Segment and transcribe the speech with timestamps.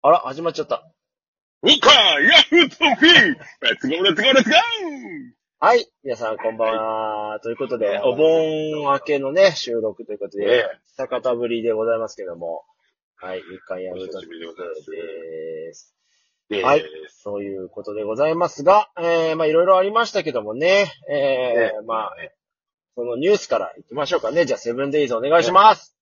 [0.00, 0.88] あら、始まっちゃった。
[1.64, 4.58] 日刊ヤフートフィーレッツゴーレッツゴーレッツゴー
[5.58, 5.88] はい。
[6.04, 6.76] 皆さん、こんばん
[7.32, 7.40] は。
[7.40, 10.66] ということで、お盆明けのね、収録ということねで、
[10.96, 12.62] 久方ぶりでございますけども。
[13.16, 13.40] はい。
[13.40, 14.40] 日刊ヤフートお久しぶり
[15.66, 15.96] です
[16.62, 22.16] はいそういうことでございますが、えー、まあいろいろありましたけどもね、えー、まあ、
[22.94, 24.46] そのニュースから行きましょうかね。
[24.46, 25.97] じゃあ、セブンデイズお願いします。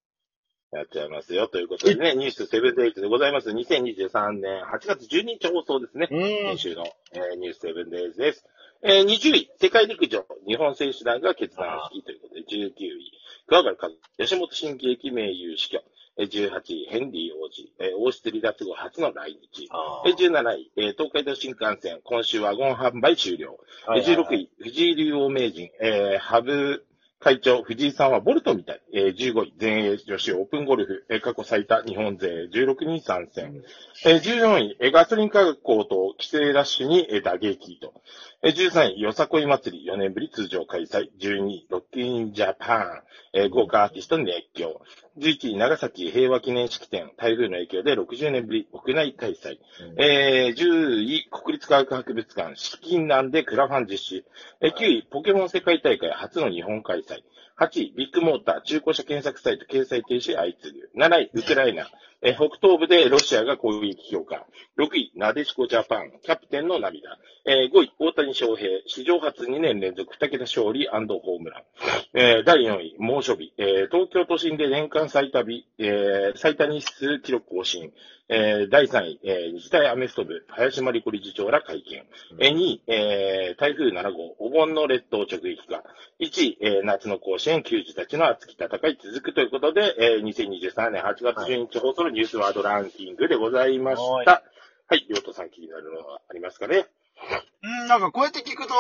[0.73, 1.49] やっちゃいますよ。
[1.49, 3.51] ということでね、ニュースセブンデイズでございます。
[3.51, 6.09] 2023年8月12日放送ですね。
[6.11, 6.19] うん
[6.57, 6.59] 先。
[6.59, 8.45] 週の、えーニュースセブンデイズです。
[8.83, 13.13] えー20位、世界陸上日本選手団が決断式ということで、19位、
[13.47, 15.83] 桑原和吉本新喜劇名優死去。
[16.19, 19.69] えー18位、ヘンリー王子、えー王室離脱後初の来日。
[19.71, 23.57] あえー17位、えー東海道新幹線、今週ワゴン販売終了。
[23.87, 26.86] はいはいはい16位、藤井竜王名人、えー、ハブ
[27.19, 28.83] 会長、藤井さんはボルトみたい。
[28.93, 33.63] えー、15位、全英女子オープンゴルフ、えー過去最多日本勢16人参戦。
[34.05, 37.95] えー、14位、ガソリン価格高騰、規制ラッシュに、えー打撃と。
[38.43, 41.09] えー、13位、よさこい祭り4年ぶり通常開催。
[41.19, 44.83] 12位、ロッキンジャパン、えー豪華アーティスト熱狂。
[45.17, 49.59] 11位、長崎平和記念式典、台風の影響で60年ぶり国内開催。
[49.97, 54.25] えー、10位、国立科学博物館、資金難でクラファン実施。
[54.61, 57.23] えー、9位、ポケモン世界大会初の日本開催。
[57.59, 60.91] 8位、ビッグモーター、中古車検索サイト掲載停止相次ぐ。
[60.95, 61.91] 7位、ウクライナ。
[62.23, 64.47] え北東部でロシアが攻撃強化。
[64.77, 67.19] 6位、なでしこジャパン、キャプテンの涙。
[67.47, 71.63] え5位、大谷翔平、史上初2年連続2桁勝利ホームラン。
[72.13, 73.55] え第4位、猛暑日。
[73.57, 77.91] え東京都心で年間最多日、え最多日数記録更新。
[78.29, 82.05] えー第3位、えー日大アメフト部、林真理子理事長ら会見。
[82.41, 85.85] えー2位、えー台風7号、お盆の列島直撃か。
[86.21, 94.43] 1位、えー夏の甲子園、球児たちの熱き戦い続くということで、えー2023年8月12日放送のニュースワードランキングでございましはいた。
[94.89, 96.87] はい、りょうとさん気になるのはありますかね？
[97.63, 98.75] うん、なんかこうやって聞くと、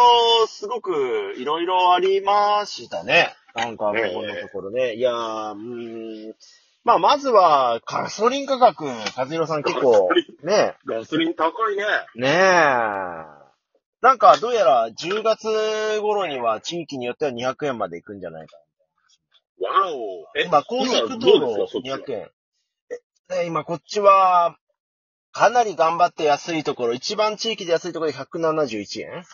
[0.48, 3.34] すごくいろいろありましたね。
[3.54, 4.94] なんか、ここのところね。
[4.94, 6.34] いやー、うーん。
[6.86, 10.08] まあ、まずは、ガソリン価格、和弘さん結構
[10.44, 11.82] ね、ガソリン高いね。
[12.14, 12.32] ねえ。
[14.02, 15.48] なんか、どうやら10月
[16.00, 18.56] 頃には地域によっては200円まで行くんじゃないか。
[19.62, 20.28] わお。
[20.38, 22.18] え、今、高速道路ですかそっちは？200円。
[22.20, 24.56] えね今、こっちは、
[25.32, 29.24] かなり頑張って安いところ、一番地域で安いところで171円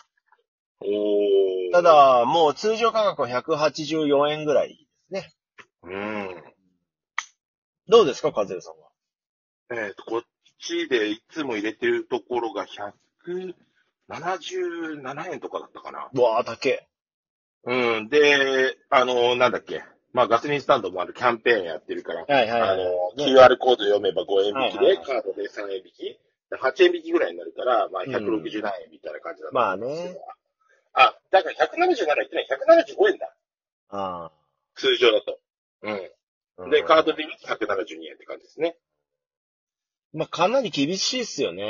[0.81, 4.75] おーた、だ、もう通常価格は184円ぐらいで
[5.07, 5.31] すね。
[5.83, 6.52] うん。
[7.87, 8.89] どうですか、和代さんは？
[9.85, 10.21] えっ、と、こっ
[10.59, 12.65] ちでいつも入れてるところが
[14.07, 16.09] 177円とかだったかな。
[16.13, 16.87] うわー、高え。
[17.65, 18.09] うん。
[18.09, 19.83] で、あの、なんだっけ。
[20.11, 22.69] まあ、ガソリンスタンドもあるキャンペーンやってるから、はいはいはい。
[22.69, 22.83] あの、
[23.15, 26.19] ね QR コード読めば5円引きで、はいはいはいカードで3円引き。
[26.49, 30.17] で8円引きぐらいになるから、まあ、うん160何円みたいな感じだった、まあね。
[30.93, 33.33] あ、だから177円言ってない、175円だ。
[33.89, 34.31] あ
[34.75, 35.39] 通常だと。
[35.81, 36.11] うん。
[36.57, 36.69] あ。
[36.69, 37.23] で、カードで。
[37.23, 38.77] で見て172円って感じですね。
[40.13, 41.63] まあ、かなり厳しいっすよね。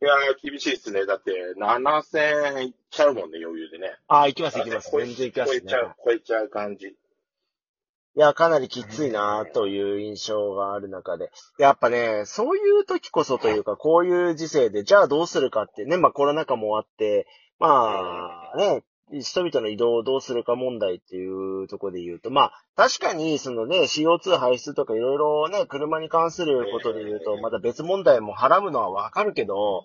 [0.00, 1.06] いやー、厳しいっすね。
[1.06, 3.98] だって、7000円いっちゃうもんね、余裕でね。
[4.06, 4.90] ああ、行きます行きます。
[4.92, 5.80] 全然行きますね超えちゃ。
[5.82, 6.86] う、超えちゃう感じ。
[6.86, 11.30] いや、かなりきついなという印象がある中で。
[11.58, 17.26] やっぱね、そういう時こそというか、こういう時世で、じゃあどうするかってね、まあコロナ禍もあって、
[17.58, 18.82] まあね、
[19.12, 29.84] 人々の移動をどうするか問題っていうところで言うと、まあ確かにそのね、CO2 排出とかいろいろね、車に関することで言うと、また別問題もはらむのはわかるけど、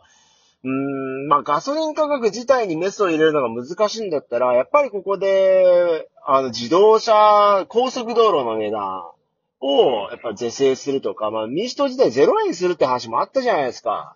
[0.64, 9.04] うーん、まあガソリン価格自体にメスを入れるのが難しいんだったら、やっぱりここで、あの自動車、高速道路の値段
[9.60, 14.16] をやっぱ是正するとか、まあ民主党自体ゼロ円にするって話もあったじゃないですか。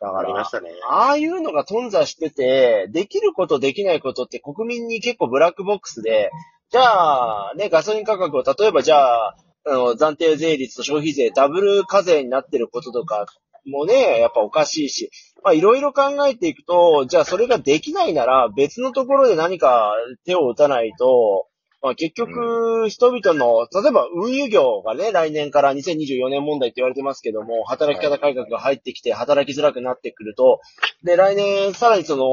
[0.00, 0.70] だからありまし、たね。
[0.88, 6.30] ああいうのが頓挫してて、できることできないことって国民に結構ブラックボックスで、
[6.70, 9.36] じゃあ、ね、ガソリン価格を例えばじゃあ、
[9.66, 13.26] あの、暫定税率と消費税ダブル課税になってることとか
[13.66, 15.10] もね、やっぱおかしいし、
[15.42, 19.92] まあいろいろ考えていくと、じゃあそれができないなら別のところで何か
[20.24, 21.48] 手を打たないと、
[21.80, 30.60] まあ結局、人々の、例えば運輸業がね、来年から2024年問題って言われてますけども、働き方改革が入ってきて働きづらくなってくると、
[31.04, 32.24] で、来年さらにその、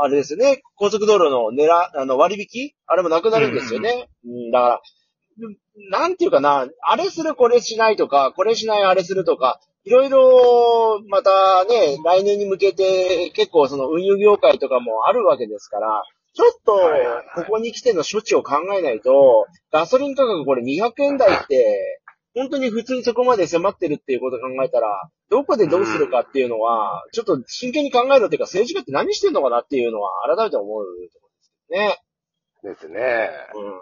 [0.00, 2.72] あれですよね、高速道路の狙、あの割引？
[2.86, 4.08] あれもなくなるんですよね。
[4.24, 4.80] うん、だから、
[5.90, 16.02] なんていうかな、あれするこれしないとか、これしないあれするとか、いろいろ、またね、来年に向けて結構その運輸業界とかもあるわけですから、
[16.34, 22.00] ちょっとここに来ての処置を考えないと、ガソリン価格これ200円台って、
[22.34, 31.28] 本当に普通にそこまで迫ってるっていうことを考えたら、どこでどうするかっていうのは、ちょっと真剣に考えろっていうか、政治家って何してんのかなっていうのは改めて思うとこ
[32.64, 32.88] ろですですね。
[32.88, 33.30] けどね。
[33.54, 33.80] うん。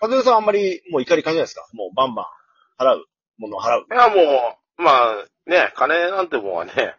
[0.00, 1.66] 和代さんあんまりもう怒り感じないですか？
[1.72, 3.04] もうバンバン払う
[3.38, 3.86] ものを払う。
[3.88, 6.96] いや、もう、まあ、ね、金なんてもんはね、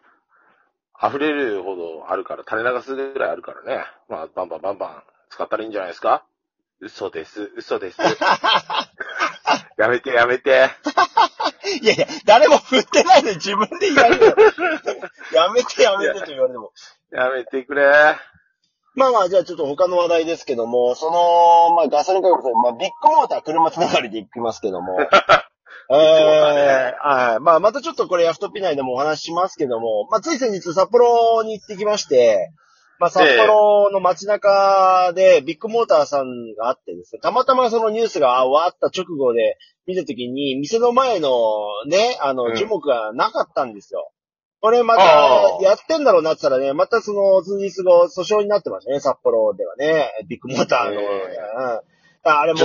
[1.03, 3.83] 溢れるほどあるから、垂れ流すぐらいあるからね。
[4.09, 6.23] まあ、バンバンバンバン使ったらいいんじゃないですか？
[6.81, 7.97] 嘘です、嘘です。
[9.77, 10.69] やめて、やめて。
[11.81, 14.35] いやいや、誰も振ってないのに自分で言われるよ。
[15.33, 16.71] やめてやめてと言われても。
[17.11, 18.15] やめてくれ。
[18.95, 24.97] まあまあ、じゃあちょっと他の話題ですけども、その、まあガソリン価格と、まあビッグモーター車つながりで行きますけども。
[25.91, 27.39] えー、はい。
[27.39, 32.51] まあまたちょっとこれヤフトピ内でもお話ししますけども、まあつい先日札幌に行ってきまして、
[32.99, 41.29] まあ札幌の街中でビッグモーターさんがあってですね、たまたまそのニュースがあわーった直後で見たときに、店の前の
[41.87, 44.11] ね、あの、うん樹木がなかったんですよ。
[44.61, 45.03] これまた
[45.61, 50.11] やってんだろうなって言ったらね、またその数日後、訴訟になってましたね、札幌ではね。
[50.27, 51.01] ビッグモーターの。
[51.01, 51.95] えうん
[52.27, 52.59] あれも。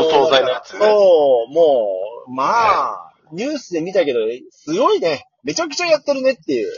[0.64, 1.88] そう、も
[2.26, 5.24] う、まあ、ニュースで見たけど、すごいね。
[5.42, 6.72] めちゃくちゃやってるねっていう。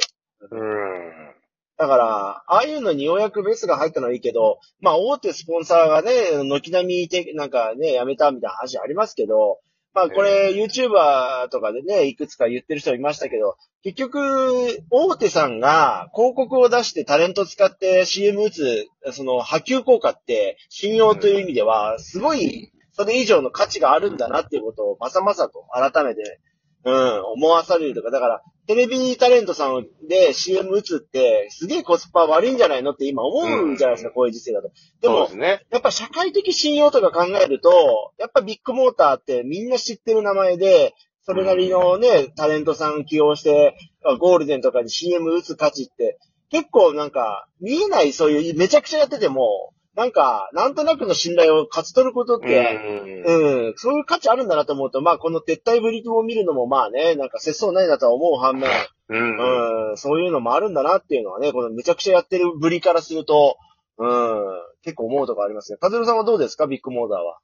[0.51, 1.33] うん。
[1.79, 9.59] だから、ああいうのにようやくベスが入ったのはいいけど、まあ大手スポンサーがね、軒並みて、なんかね、やめたみたいな話ありますけど、
[9.95, 22.71] まあこれ、YouTuber とかでね、いくつか言ってる人いましたけど、結局、大手さんが広告を出してタレント使って CM 打つ、その波及効果って信用という意味では、すごい、
[23.03, 26.41] それ以上の価値があるんだなっていうことをまさまさと改めて、
[26.85, 34.71] うん、思わされるとか、だから、テレビタレントさんで CM 打つって、すげえコスパ悪いんじゃないのって今思うんじゃないですか、こういう時世だと。
[35.01, 35.65] でもね。
[35.71, 40.95] やっぱ社会的信用とか考えると、やっぱビッグモーターってみんな知ってる名前で、
[41.25, 43.77] それなりのね、タレントさん起用して、
[44.21, 46.19] ゴールデンとかに CM 打つ価値って、
[46.51, 53.31] 結構なんか、見えないそういう、めちゃくちゃやってても、なんか、なんとなくの信頼を勝ち取ることっうて、ん。
[53.31, 58.71] うん、そういう価値あるんだなと思うと、まあこの撤退ぶりを見るのもまあね、なんか節操ないなとは思う反面、
[59.09, 59.91] うん。
[59.91, 63.59] うん、そういうのもあるんだなっていうのはね、このめちゃくちゃやってるぶりからすると、
[63.99, 64.45] うん、
[64.83, 65.79] 結構思うとこありますね。
[65.79, 66.67] カズルさんはどうですか？
[66.67, 67.39] ビッグモーターは。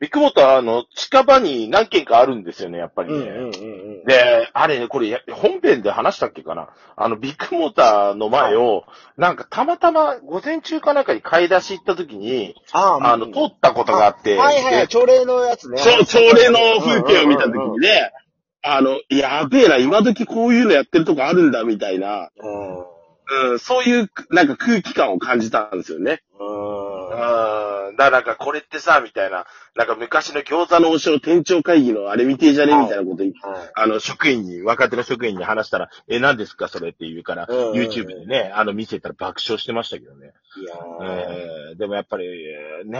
[0.00, 3.18] ビッグモーターの近場に何軒かあるんですよね、やっぱりね。
[3.18, 6.68] うんうんうんで、あれね、これや、本編で話したっけかな？
[6.96, 8.84] あの、ビッグモーターの前を、
[9.16, 15.78] なんかたまたま午前中かなんかに買い出し行った時に、ああの、通ったことがあって、はいはい朝礼のやつね。
[15.78, 18.12] そう、朝礼の風景を見たときにね、
[18.62, 23.50] あの、やべえな、今時こういうのやってるとこあるんだ、みたいな、うん。
[23.50, 26.22] うん、そういう、なんか空気感を感じたんですよね。
[26.40, 26.48] うん。
[27.98, 28.10] うん。
[28.10, 40.32] だからなんかこれってさ、みたいな、なんか昔の餃子あの、の王将店長会議のあれ見てえじゃねみたいなこと言って、はいあの、職員に、若手の職員に話したら、え、何ですかそれって言うから、YouTube でね、あの、見せたら爆笑してましたけどね。
[40.60, 42.26] いやーえーでもやっぱり、
[42.86, 42.98] ね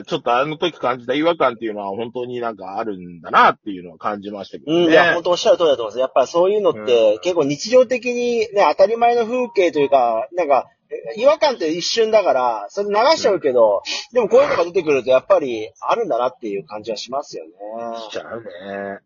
[0.00, 4.86] え、ちょっとあの時感じた違和感っていうのは本当になんかあるんだなっていうのは感じましたけどね。
[4.86, 5.98] うん、いや、本当おっしゃる通りだと思います。
[6.00, 10.77] やっぱりそういうのって、うん結構日常的にね、当たり前の風景というか、なんか、え
[11.16, 13.82] 違和感って一瞬だから、それ流しちゃうけど、
[14.12, 17.50] でもこういうのが出てくるとやっぱりあるんだなっていう感じはしますよね。
[17.98, 19.00] しちゃうね。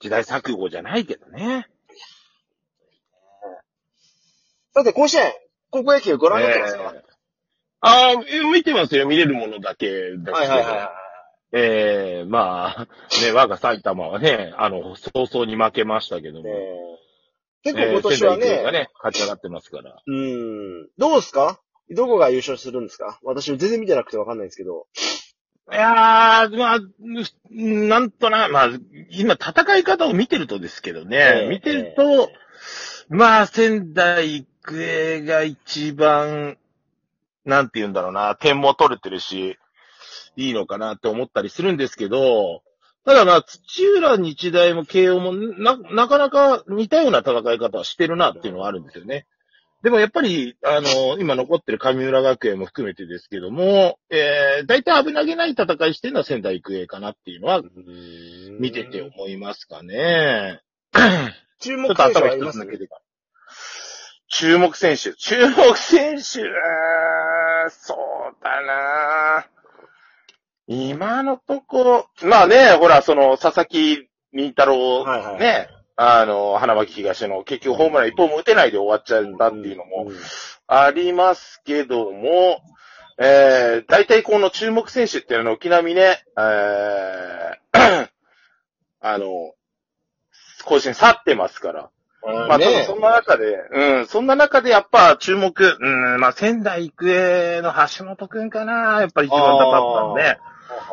[0.00, 1.66] 時代錯誤じゃないけどね。
[4.74, 5.32] さて、甲子園、
[5.70, 7.02] 高校野球ご覧になってますか、え
[7.80, 10.32] ああ、見てますよ、見れるものだけですけど。
[10.32, 10.86] はいはいはいはい。
[10.86, 10.88] ー
[11.56, 12.88] えーまあ、
[13.22, 16.48] ね、我が埼玉はね、あの、早々に負けましたけども。
[16.48, 16.54] ね
[17.64, 19.96] 結構今年はえーがね、勝ち上がってますから。
[20.06, 21.60] うん、どうですか？
[21.90, 23.18] どこが優勝するんですか？
[23.24, 24.86] 私全然見てなくてわかんないんですけど。
[25.72, 26.82] いやー、まあ、う
[27.50, 28.70] なんとな、まあ、
[29.10, 31.48] 今戦い方を見てるとですけどね、ええ。
[31.48, 32.30] 見てると、
[33.08, 36.58] まあ、仙台育英が一番、
[37.46, 39.58] なんて言うんだろうな、点も取れてるし、
[40.36, 42.62] いいのかなって思ったりするんですけど、
[43.04, 49.26] ただまあ、土浦日大も慶応もな、なかなか似たような戦い方はしてるなっていうのはあるんですよね。
[49.82, 57.60] でもやっぱり、あの、今残ってる神村学園も含めてですけども、えー、大体危なげない戦いしてるのは仙台育英かなっていうのは、
[58.58, 60.62] 見てて思いますかね。
[61.60, 62.88] 注目選手は頭あります一つ抜けて
[64.28, 65.14] 注目選手。
[65.14, 66.22] 注目選手、
[67.68, 69.46] そうだな
[70.66, 80.16] 今のとこ、まあね、ほら、その、佐々木麟太郎、はいはいね、あの、花巻東の結局ホームラン一本も打てないで終わっちゃったっていうのもうん
[80.66, 82.62] ありますけども、
[83.18, 88.08] えー、大体この注目選手っていうのは、沖縄にね、えー、
[89.00, 89.52] あの、
[90.64, 91.90] 甲子園去ってますから。
[92.26, 100.38] まあ、ねただそんな中で、うん、そんな中でやっぱ注目、うん、まあ、仙台育英の橋本くんかな、やっぱり一番高かったんで、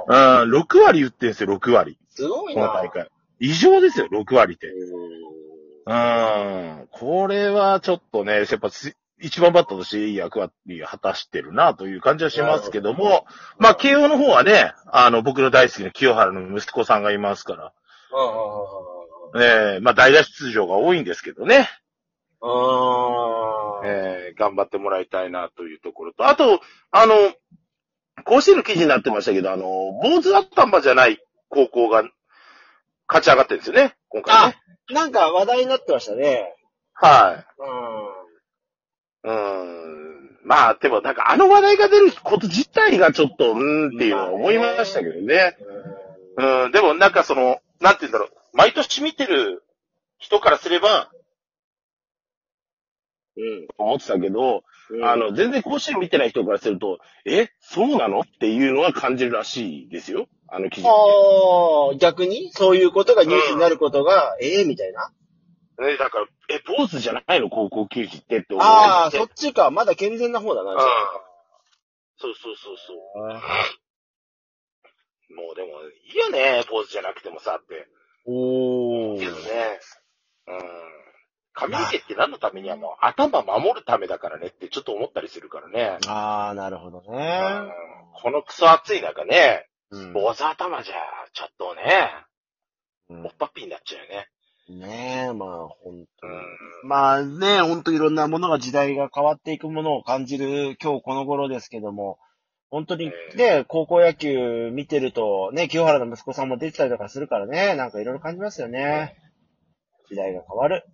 [0.07, 1.97] うん、6割打ってんですよ、6割。
[2.09, 2.67] すごいな。
[2.67, 3.09] この大会。
[3.39, 4.67] 異常ですよ、6割って。
[4.67, 4.71] う
[5.83, 13.25] うん、これはちょっとね、やっぱつ一番バッターとしていい役割を果たしてるなという感じはしますけども、
[13.57, 17.73] まあ、慶応の方はね、あの、僕の大好きな清原の息子さんがいますから、
[19.35, 21.69] ええまあ、代打出場が多いんですけどね。
[22.47, 22.49] ん。
[22.49, 22.51] う
[23.83, 23.87] ん。
[23.87, 27.13] えー頑張ってもらいたいなというところと、あと、あの、
[28.23, 29.63] 甲子園の記事になってましたけど、あの、
[30.01, 32.03] 坊主頭じゃない高校が
[33.07, 34.57] 勝ち上がってるんですよね、今回ね。
[34.91, 36.55] なんか話題になってましたね。
[36.93, 37.45] は
[39.23, 39.31] うん。
[39.31, 39.33] い。
[39.33, 40.39] うーん。
[40.43, 45.57] まあ、でもなんかあの話題が出ること自体がちょっと、うーんっていうのは思いましたけどね。
[46.37, 49.63] うん、でもなんかその、なんて言うんだろう、毎年見てる
[50.17, 51.11] 人からすれば、
[53.37, 54.61] うん、思ってたけど、うん
[55.03, 58.21] あ、の、全然甲子園見てない人からすると、え、そうなの？
[58.21, 60.27] っていうのは感じるらしいですよ。
[60.47, 60.87] あの記事。
[60.87, 60.91] あ
[61.93, 62.51] あ、逆に？
[62.51, 65.11] そういうことがニュースになることが、ええみたいな？
[65.79, 67.49] ね、だから、え、坊主じゃないの？
[67.49, 68.65] 高校球児ってって思う。
[68.65, 69.71] ああ、そっちか。
[69.71, 70.73] まだ健全な方だな。
[70.73, 70.79] うん。
[72.17, 73.17] そうそうそうそう。
[75.33, 75.69] もうでも、
[76.05, 77.87] いいよね、坊主じゃなくてもさって。
[78.27, 79.79] おけどね。
[80.47, 81.00] うん。
[81.53, 85.97] 髪の毛って何のためにあの、頭守るためだからねってちょっと思ったりするからね。
[86.07, 87.41] ああ、なるほどうんね。
[88.21, 90.95] このクソ暑い中ね、うん坊主頭じゃ、
[91.33, 92.09] ちょっとね、
[93.09, 94.27] うんおっぱっぴーになっちゃうよね。
[94.69, 96.33] ねえ、まあ、ほんとに。
[96.33, 96.87] うん。
[96.87, 102.19] まあね、ほんといろんなものが時代が変わっていくものを感じる今日この頃ですけども、
[102.69, 109.17] 本当にえね、高校野球見てると、ね、清原の息子さんも出てたりとかするからね、なんかいろいろ感じますよね。
[110.09, 110.85] 時代が変わる。